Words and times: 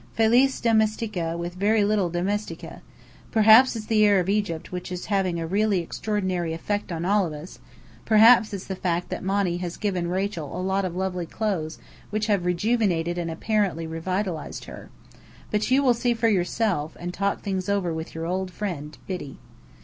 Felis 0.15 0.59
Domestica 0.59 1.37
with 1.37 1.53
very 1.53 1.83
little 1.83 2.09
Domestica! 2.09 2.81
Perhaps 3.29 3.75
it's 3.75 3.85
the 3.85 4.03
air 4.03 4.19
of 4.19 4.29
Egypt 4.29 4.71
which 4.71 4.91
is 4.91 5.05
having 5.13 5.39
a 5.39 5.45
really 5.45 5.79
extraordinary 5.79 6.53
effect 6.55 6.91
on 6.91 7.05
all 7.05 7.23
of 7.27 7.33
us; 7.33 7.59
perhaps 8.03 8.51
it's 8.51 8.65
the 8.65 8.75
fact 8.75 9.09
that 9.09 9.23
Monny 9.23 9.57
has 9.57 9.77
given 9.77 10.09
Rachel 10.09 10.59
a 10.59 10.59
lot 10.59 10.85
of 10.85 10.95
lovely 10.95 11.27
clothes 11.27 11.77
which 12.09 12.25
have 12.25 12.45
rejuvenated 12.47 13.19
and 13.19 13.29
apparently 13.29 13.85
revitalized 13.85 14.65
her. 14.65 14.89
But 15.51 15.69
you 15.69 15.83
will 15.83 15.93
see 15.93 16.15
for 16.15 16.29
yourself, 16.29 16.97
and 16.99 17.13
talk 17.13 17.41
things 17.41 17.69
over 17.69 17.93
with 17.93 18.15
Your 18.15 18.25
old 18.25 18.49
friend, 18.49 18.97
Biddy. 19.05 19.37